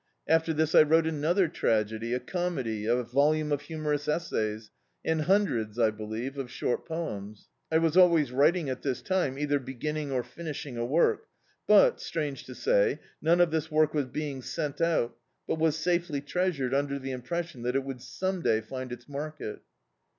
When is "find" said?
18.59-18.91